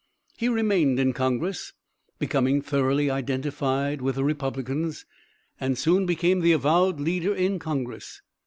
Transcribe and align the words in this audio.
He 0.35 0.49
remained 0.49 0.99
in 0.99 1.13
congress, 1.13 1.73
becoming 2.17 2.59
thoroughly 2.63 3.11
identified 3.11 4.01
with 4.01 4.15
the 4.15 4.23
Republicans, 4.23 5.05
and 5.59 5.77
soon 5.77 6.07
became 6.07 6.39
the 6.39 6.53
avowed 6.53 6.99
leader 6.99 7.35
in 7.35 7.59
congress. 7.59 8.19